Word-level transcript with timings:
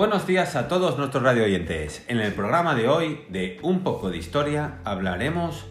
Buenos 0.00 0.26
días 0.26 0.56
a 0.56 0.66
todos 0.66 0.96
nuestros 0.96 1.22
radio 1.22 1.44
oyentes. 1.44 2.06
En 2.08 2.20
el 2.20 2.32
programa 2.32 2.74
de 2.74 2.88
hoy 2.88 3.20
de 3.28 3.58
Un 3.60 3.80
poco 3.80 4.08
de 4.08 4.16
historia 4.16 4.78
hablaremos 4.82 5.66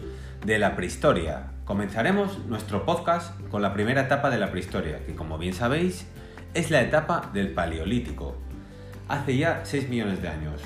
de 0.46 0.60
la 0.60 0.76
prehistoria. 0.76 1.48
Comenzaremos 1.66 2.46
nuestro 2.46 2.86
podcast 2.86 3.36
con 3.50 3.64
la 3.64 3.74
primera 3.74 4.02
etapa 4.02 4.30
de 4.30 4.38
la 4.38 4.52
prehistoria, 4.52 5.04
que 5.04 5.16
como 5.16 5.40
bien 5.40 5.56
sabéis 5.56 6.06
es 6.54 6.70
la 6.70 6.84
etapa 6.84 7.32
del 7.34 7.56
Paleolítico, 7.56 8.38
hace 9.08 9.36
ya 9.36 9.62
6 9.64 9.90
millones 9.90 10.22
de 10.22 10.28
años. 10.28 10.62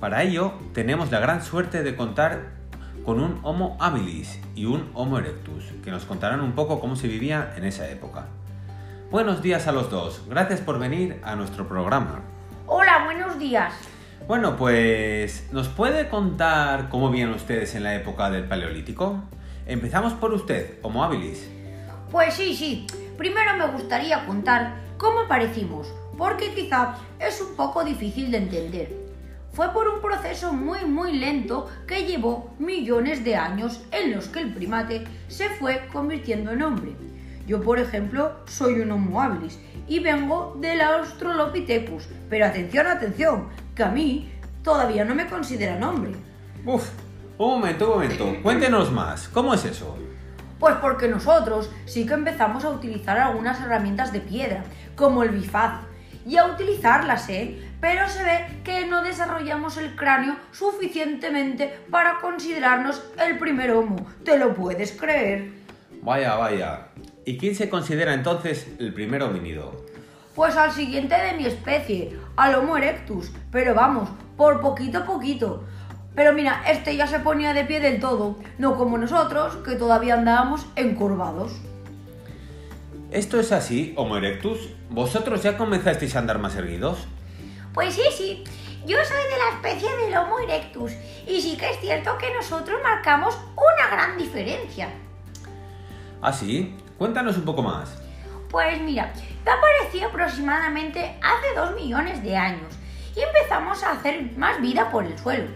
Para 0.00 0.24
ello 0.24 0.54
tenemos 0.74 1.12
la 1.12 1.20
gran 1.20 1.44
suerte 1.44 1.84
de 1.84 1.94
contar 1.94 2.48
con 3.04 3.20
un 3.20 3.38
Homo 3.44 3.76
habilis 3.78 4.40
y 4.56 4.64
un 4.64 4.90
Homo 4.94 5.20
erectus, 5.20 5.66
que 5.84 5.92
nos 5.92 6.04
contarán 6.04 6.40
un 6.40 6.50
poco 6.50 6.80
cómo 6.80 6.96
se 6.96 7.06
vivía 7.06 7.54
en 7.56 7.62
esa 7.62 7.88
época. 7.88 8.26
Buenos 9.12 9.40
días 9.40 9.68
a 9.68 9.72
los 9.72 9.88
dos, 9.88 10.24
gracias 10.28 10.60
por 10.60 10.80
venir 10.80 11.20
a 11.22 11.36
nuestro 11.36 11.68
programa. 11.68 12.37
Hola, 12.70 13.04
buenos 13.06 13.38
días. 13.38 13.72
Bueno, 14.26 14.54
pues, 14.58 15.48
¿nos 15.52 15.68
puede 15.68 16.10
contar 16.10 16.90
cómo 16.90 17.08
vivían 17.08 17.30
ustedes 17.30 17.74
en 17.74 17.82
la 17.82 17.94
época 17.94 18.28
del 18.28 18.44
Paleolítico? 18.44 19.22
Empezamos 19.64 20.12
por 20.12 20.34
usted, 20.34 20.74
Homo 20.82 21.02
habilis. 21.02 21.48
Pues 22.10 22.34
sí, 22.34 22.54
sí. 22.54 22.86
Primero 23.16 23.56
me 23.56 23.68
gustaría 23.68 24.26
contar 24.26 24.74
cómo 24.98 25.20
aparecimos, 25.20 25.90
porque 26.18 26.52
quizá 26.52 26.96
es 27.18 27.40
un 27.40 27.56
poco 27.56 27.82
difícil 27.84 28.30
de 28.30 28.36
entender. 28.36 28.94
Fue 29.50 29.72
por 29.72 29.88
un 29.88 30.02
proceso 30.02 30.52
muy 30.52 30.84
muy 30.84 31.16
lento 31.16 31.70
que 31.86 32.04
llevó 32.04 32.54
millones 32.58 33.24
de 33.24 33.36
años 33.36 33.82
en 33.92 34.14
los 34.14 34.28
que 34.28 34.40
el 34.40 34.52
primate 34.52 35.04
se 35.28 35.48
fue 35.48 35.88
convirtiendo 35.90 36.50
en 36.50 36.62
hombre. 36.62 36.92
Yo, 37.48 37.62
por 37.62 37.78
ejemplo, 37.78 38.32
soy 38.46 38.80
un 38.80 38.92
Homo 38.92 39.22
habilis 39.22 39.58
y 39.88 40.00
vengo 40.00 40.54
del 40.60 40.82
Australopithecus. 40.82 42.06
Pero 42.28 42.44
atención, 42.44 42.86
atención, 42.86 43.48
que 43.74 43.82
a 43.82 43.88
mí 43.88 44.30
todavía 44.62 45.02
no 45.06 45.14
me 45.14 45.26
consideran 45.26 45.82
hombre. 45.82 46.12
Uf, 46.66 46.90
un 47.38 47.48
momento, 47.48 47.86
un 47.86 47.94
momento. 47.94 48.36
Cuéntenos 48.42 48.92
más. 48.92 49.28
¿Cómo 49.28 49.54
es 49.54 49.64
eso? 49.64 49.96
Pues 50.58 50.74
porque 50.74 51.08
nosotros 51.08 51.70
sí 51.86 52.04
que 52.04 52.12
empezamos 52.12 52.66
a 52.66 52.68
utilizar 52.68 53.18
algunas 53.18 53.58
herramientas 53.62 54.12
de 54.12 54.20
piedra, 54.20 54.64
como 54.94 55.22
el 55.22 55.30
bifaz, 55.30 55.86
y 56.26 56.36
a 56.36 56.44
utilizarlas, 56.44 57.30
¿eh? 57.30 57.66
Pero 57.80 58.06
se 58.10 58.24
ve 58.24 58.60
que 58.62 58.84
no 58.84 59.02
desarrollamos 59.02 59.78
el 59.78 59.96
cráneo 59.96 60.36
suficientemente 60.52 61.78
para 61.90 62.18
considerarnos 62.20 63.02
el 63.18 63.38
primer 63.38 63.70
homo. 63.70 64.06
¿Te 64.22 64.36
lo 64.36 64.54
puedes 64.54 64.92
creer? 64.92 65.52
Vaya, 66.02 66.34
vaya. 66.34 66.87
¿Y 67.28 67.36
quién 67.36 67.54
se 67.54 67.68
considera 67.68 68.14
entonces 68.14 68.66
el 68.78 68.94
primer 68.94 69.22
homínido? 69.22 69.84
Pues 70.34 70.56
al 70.56 70.72
siguiente 70.72 71.14
de 71.14 71.34
mi 71.34 71.44
especie, 71.44 72.16
al 72.36 72.54
Homo 72.54 72.78
erectus. 72.78 73.30
Pero 73.52 73.74
vamos, 73.74 74.08
por 74.38 74.62
poquito 74.62 75.00
a 75.00 75.04
poquito. 75.04 75.62
Pero 76.14 76.32
mira, 76.32 76.62
este 76.66 76.96
ya 76.96 77.06
se 77.06 77.18
ponía 77.18 77.52
de 77.52 77.66
pie 77.66 77.80
del 77.80 78.00
todo, 78.00 78.38
no 78.56 78.78
como 78.78 78.96
nosotros, 78.96 79.56
que 79.56 79.74
todavía 79.74 80.14
andábamos 80.14 80.64
encorvados. 80.74 81.52
¿Esto 83.10 83.38
es 83.38 83.52
así, 83.52 83.92
Homo 83.98 84.16
erectus? 84.16 84.70
¿Vosotros 84.88 85.42
ya 85.42 85.58
comenzasteis 85.58 86.16
a 86.16 86.20
andar 86.20 86.38
más 86.38 86.56
erguidos? 86.56 87.06
Pues 87.74 87.92
sí, 87.92 88.04
sí. 88.16 88.44
Yo 88.86 88.96
soy 89.04 89.22
de 89.30 89.38
la 89.38 89.68
especie 89.68 89.96
del 89.98 90.16
Homo 90.16 90.38
erectus 90.38 90.92
y 91.26 91.42
sí 91.42 91.58
que 91.58 91.68
es 91.72 91.78
cierto 91.78 92.16
que 92.16 92.32
nosotros 92.32 92.80
marcamos 92.82 93.36
una 93.54 93.90
gran 93.90 94.16
diferencia. 94.16 94.88
¿Ah, 96.22 96.32
sí? 96.32 96.74
Cuéntanos 96.98 97.36
un 97.36 97.44
poco 97.44 97.62
más. 97.62 97.96
Pues 98.50 98.80
mira, 98.80 99.12
yo 99.14 99.52
aparecí 99.52 100.02
aproximadamente 100.02 101.16
hace 101.22 101.54
dos 101.54 101.74
millones 101.76 102.22
de 102.24 102.36
años 102.36 102.74
y 103.14 103.20
empezamos 103.20 103.82
a 103.84 103.92
hacer 103.92 104.36
más 104.36 104.60
vida 104.60 104.90
por 104.90 105.04
el 105.06 105.16
suelo. 105.16 105.48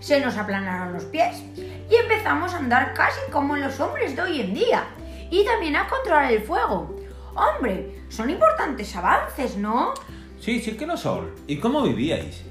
Se 0.00 0.20
nos 0.20 0.36
aplanaron 0.36 0.92
los 0.92 1.04
pies 1.04 1.42
y 1.56 1.94
empezamos 1.94 2.52
a 2.54 2.58
andar 2.58 2.92
casi 2.92 3.20
como 3.30 3.56
los 3.56 3.78
hombres 3.78 4.16
de 4.16 4.22
hoy 4.22 4.40
en 4.40 4.52
día 4.52 4.84
y 5.30 5.44
también 5.44 5.76
a 5.76 5.86
controlar 5.86 6.32
el 6.32 6.42
fuego. 6.42 6.96
Hombre, 7.34 8.02
son 8.08 8.30
importantes 8.30 8.94
avances, 8.96 9.56
¿no? 9.56 9.94
Sí, 10.40 10.60
sí 10.60 10.76
que 10.76 10.86
lo 10.86 10.96
son. 10.96 11.30
¿Y 11.46 11.58
cómo 11.58 11.82
vivíais? 11.82 12.44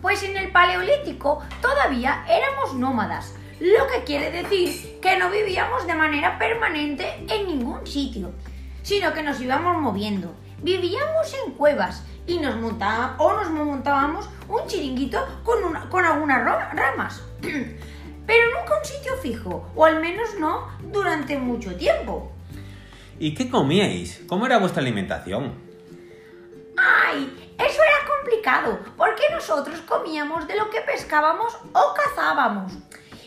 Pues 0.00 0.22
en 0.24 0.36
el 0.36 0.50
Paleolítico 0.50 1.42
todavía 1.60 2.24
éramos 2.28 2.74
nómadas, 2.74 3.34
lo 3.60 3.86
que 3.86 4.04
quiere 4.04 4.30
decir 4.30 4.98
que 5.00 5.16
no 5.18 5.30
vivíamos 5.30 5.86
de 5.86 5.94
manera 5.94 6.38
permanente 6.38 7.06
en 7.28 7.46
ningún 7.46 7.86
sitio, 7.86 8.32
sino 8.82 9.12
que 9.12 9.22
nos 9.22 9.40
íbamos 9.40 9.80
moviendo. 9.80 10.34
Vivíamos 10.62 11.34
en 11.46 11.52
cuevas 11.54 12.04
y 12.26 12.38
nos 12.38 12.56
montábamos, 12.56 13.16
o 13.18 13.32
nos 13.32 13.50
montábamos 13.50 14.28
un 14.48 14.66
chiringuito 14.66 15.24
con, 15.44 15.60
con 15.88 16.04
algunas 16.04 16.44
ramas. 16.74 17.22
Pero 18.26 18.58
nunca 18.58 18.78
un 18.78 18.84
sitio 18.84 19.16
fijo, 19.16 19.70
o 19.74 19.84
al 19.84 20.00
menos 20.00 20.38
no 20.38 20.68
durante 20.92 21.36
mucho 21.38 21.74
tiempo. 21.76 22.32
¿Y 23.18 23.34
qué 23.34 23.50
comíais? 23.50 24.22
¿Cómo 24.28 24.46
era 24.46 24.58
vuestra 24.58 24.80
alimentación? 24.80 25.54
¡Ay! 26.76 27.52
Eso 27.58 27.80
era 27.82 28.08
complicado, 28.16 28.80
porque 28.96 29.22
nosotros 29.30 29.80
comíamos 29.82 30.48
de 30.48 30.56
lo 30.56 30.70
que 30.70 30.80
pescábamos 30.80 31.56
o 31.72 31.94
cazábamos 31.94 32.72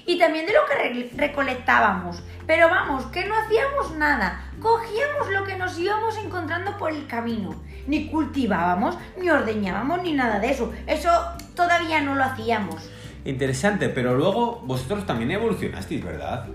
y 0.06 0.18
también 0.18 0.46
de 0.46 0.54
lo 0.54 0.60
que 0.66 1.12
recolectábamos. 1.16 2.22
Pero 2.46 2.70
vamos, 2.70 3.06
que 3.08 3.26
no 3.26 3.36
hacíamos 3.36 3.96
nada. 3.96 4.52
Cogíamos 4.62 5.30
lo 5.32 5.44
que 5.44 5.56
nos 5.56 5.78
íbamos 5.80 6.18
encontrando 6.18 6.78
por 6.78 6.92
el 6.92 7.08
camino. 7.08 7.56
Ni 7.88 8.08
cultivábamos, 8.08 8.98
ni 9.18 9.30
ordeñábamos, 9.30 10.02
ni 10.04 10.14
nada 10.14 10.40
de 10.40 10.52
eso. 10.52 10.74
Eso 10.88 11.10
todavía 11.56 12.02
no 12.02 12.16
lo 12.16 12.24
hacíamos. 12.24 12.90
Interesante, 13.26 13.90
pero 13.90 14.16
luego 14.16 14.62
vosotros 14.66 15.06
también 15.06 15.32
evolucionasteis, 15.32 16.04
¿verdad? 16.04 16.48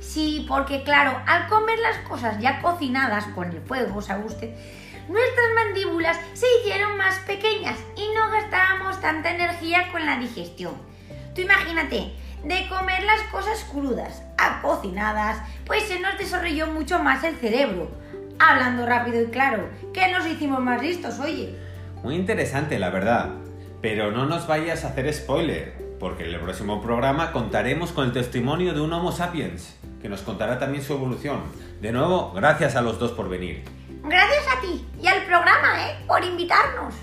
Sí, 0.00 0.46
porque 0.48 0.82
claro, 0.82 1.20
al 1.26 1.46
comer 1.46 1.78
las 1.78 1.98
cosas 1.98 2.40
ya 2.40 2.60
cocinadas 2.60 3.26
con 3.26 3.50
el 3.50 3.60
fuego, 3.60 4.00
¿sabe 4.00 4.24
usted? 4.24 4.50
Nuestras 5.08 5.46
mandíbulas 5.54 6.18
se 6.32 6.46
hicieron 6.58 6.96
más 6.96 7.18
pequeñas 7.20 7.76
y 7.96 8.14
no 8.14 8.30
gastábamos 8.30 9.00
tanta 9.00 9.34
energía 9.34 9.88
con 9.92 10.06
la 10.06 10.18
digestión. 10.18 10.74
Tú 11.34 11.42
imagínate, 11.42 12.12
de 12.44 12.68
comer 12.68 13.02
las 13.04 13.22
cosas 13.30 13.64
crudas 13.70 14.22
a 14.38 14.62
cocinadas, 14.62 15.42
pues 15.66 15.84
se 15.84 16.00
nos 16.00 16.16
desarrolló 16.18 16.66
mucho 16.68 16.98
más 16.98 17.24
el 17.24 17.36
cerebro. 17.36 17.90
Hablando 18.38 18.86
rápido 18.86 19.22
y 19.22 19.26
claro, 19.26 19.68
que 19.92 20.10
nos 20.10 20.26
hicimos 20.26 20.60
más 20.60 20.82
listos, 20.82 21.18
oye. 21.18 21.54
Muy 22.02 22.16
interesante, 22.16 22.78
la 22.78 22.90
verdad. 22.90 23.30
Pero 23.82 24.10
no 24.10 24.26
nos 24.26 24.46
vayas 24.46 24.84
a 24.84 24.88
hacer 24.88 25.12
spoiler, 25.12 25.74
porque 25.98 26.24
en 26.24 26.34
el 26.34 26.40
próximo 26.40 26.80
programa 26.80 27.32
contaremos 27.32 27.92
con 27.92 28.06
el 28.06 28.12
testimonio 28.12 28.72
de 28.72 28.80
un 28.80 28.92
Homo 28.92 29.12
sapiens, 29.12 29.76
que 30.00 30.08
nos 30.08 30.22
contará 30.22 30.58
también 30.58 30.82
su 30.82 30.94
evolución. 30.94 31.42
De 31.80 31.92
nuevo, 31.92 32.32
gracias 32.32 32.76
a 32.76 32.82
los 32.82 32.98
dos 32.98 33.12
por 33.12 33.28
venir. 33.28 33.64
Gracias 34.02 34.44
a 34.56 34.60
ti 34.60 34.86
y 35.02 35.06
al 35.06 35.22
programa, 35.24 35.86
¿eh? 35.86 36.04
Por 36.06 36.24
invitarnos. 36.24 36.94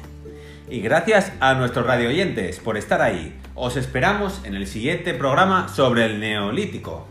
Y 0.70 0.82
gracias 0.82 1.32
a 1.40 1.54
nuestros 1.54 1.88
radio 1.88 2.10
oyentes 2.10 2.60
por 2.60 2.78
estar 2.78 3.02
ahí. 3.02 3.34
Os 3.56 3.78
esperamos 3.78 4.42
en 4.44 4.54
el 4.54 4.68
siguiente 4.68 5.14
programa 5.14 5.70
sobre 5.70 6.06
el 6.06 6.20
Neolítico. 6.20 7.08